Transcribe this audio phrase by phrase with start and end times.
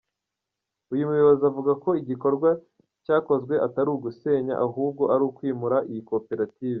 [0.93, 2.49] Uyu muyobozi avuga ko igikorwa
[3.03, 6.69] cyajkozwe atari ugusenya, ahubwo ari ukwimura iyi koperative.